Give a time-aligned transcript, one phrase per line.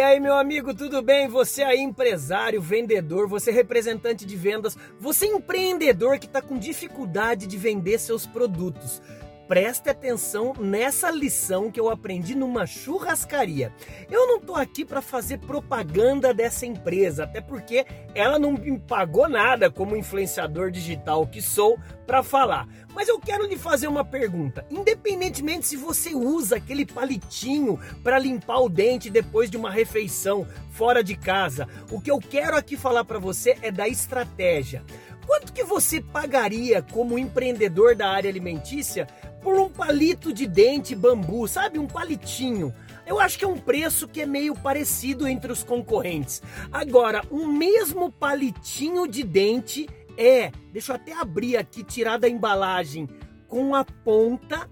[0.00, 1.28] aí, meu amigo, tudo bem?
[1.28, 7.56] Você aí, empresário, vendedor, você representante de vendas, você empreendedor que está com dificuldade de
[7.56, 9.00] vender seus produtos
[9.50, 13.74] preste atenção nessa lição que eu aprendi numa churrascaria.
[14.08, 17.84] Eu não tô aqui para fazer propaganda dessa empresa, até porque
[18.14, 21.76] ela não me pagou nada como influenciador digital que sou
[22.06, 22.68] para falar.
[22.94, 24.64] Mas eu quero lhe fazer uma pergunta.
[24.70, 31.02] Independentemente se você usa aquele palitinho para limpar o dente depois de uma refeição fora
[31.02, 34.84] de casa, o que eu quero aqui falar para você é da estratégia.
[35.30, 39.06] Quanto que você pagaria como empreendedor da área alimentícia
[39.42, 41.78] por um palito de dente bambu, sabe?
[41.78, 42.74] Um palitinho.
[43.06, 46.42] Eu acho que é um preço que é meio parecido entre os concorrentes.
[46.70, 53.08] Agora, um mesmo palitinho de dente é, deixa eu até abrir aqui, tirar da embalagem,
[53.48, 54.68] com a ponta,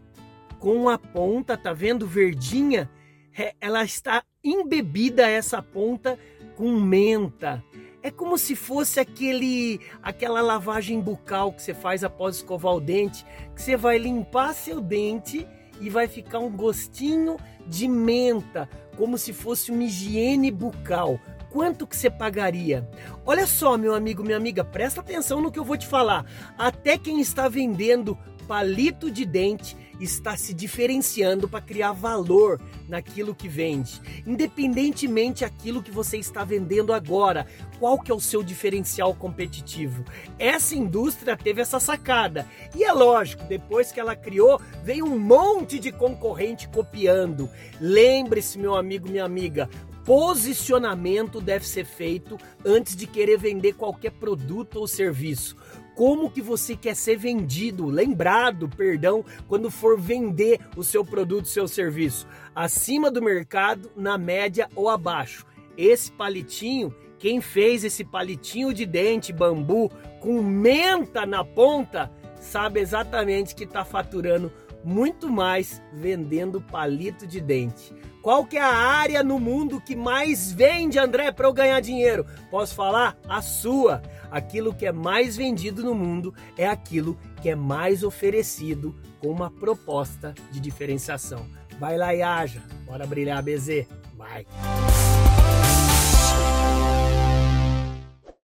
[0.58, 2.90] com a ponta, tá vendo verdinha?
[3.36, 6.18] É, ela está embebida essa ponta
[6.54, 7.64] com menta.
[8.02, 13.26] É como se fosse aquele aquela lavagem bucal que você faz após escovar o dente,
[13.54, 15.46] que você vai limpar seu dente
[15.80, 21.20] e vai ficar um gostinho de menta, como se fosse uma higiene bucal.
[21.50, 22.88] Quanto que você pagaria?
[23.24, 26.26] Olha só, meu amigo, minha amiga, presta atenção no que eu vou te falar.
[26.58, 33.48] Até quem está vendendo palito de dente está se diferenciando para criar valor naquilo que
[33.48, 37.46] vende, independentemente aquilo que você está vendendo agora.
[37.78, 40.04] Qual que é o seu diferencial competitivo?
[40.38, 42.46] Essa indústria teve essa sacada.
[42.74, 47.48] E é lógico, depois que ela criou, veio um monte de concorrente copiando.
[47.80, 49.68] Lembre-se, meu amigo, minha amiga,
[50.08, 55.54] posicionamento deve ser feito antes de querer vender qualquer produto ou serviço.
[55.98, 61.66] Como que você quer ser vendido, lembrado, perdão, quando for vender o seu produto, seu
[61.66, 62.24] serviço?
[62.54, 65.44] Acima do mercado, na média ou abaixo.
[65.76, 73.56] Esse palitinho, quem fez esse palitinho de dente bambu com menta na ponta, sabe exatamente
[73.56, 74.52] que está faturando
[74.84, 77.94] muito mais vendendo palito de dente.
[78.22, 82.26] Qual que é a área no mundo que mais vende, André, para eu ganhar dinheiro?
[82.50, 83.16] Posso falar?
[83.28, 84.02] A sua.
[84.30, 89.50] Aquilo que é mais vendido no mundo é aquilo que é mais oferecido com uma
[89.50, 91.46] proposta de diferenciação.
[91.78, 92.62] Vai lá e haja.
[92.84, 93.86] Bora brilhar, BZ.
[94.16, 94.44] Vai.